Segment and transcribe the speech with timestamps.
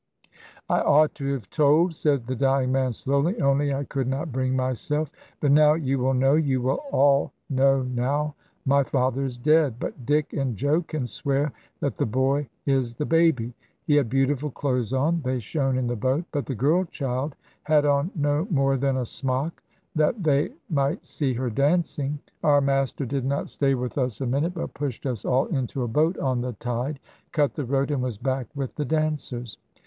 [0.67, 4.55] "I ought to have told," said the dying man slowly; "only I could not bring
[4.55, 5.11] myself.
[5.39, 8.33] But now you will know, you will all know now.
[8.65, 13.05] My father is dead; but Dick and Joe can swear that the boy is the
[13.05, 13.53] baby.
[13.85, 17.85] He had beautiful clothes on, they shone in the boat; but the girl child had
[17.85, 19.61] on no more than a smock,
[19.93, 22.17] that they might see her dancing.
[22.41, 25.87] Our master did not stay with us a minute, but pushed us all into a
[25.87, 26.99] boat on the tide,
[27.31, 29.59] cut the rope, and was back with the dancers.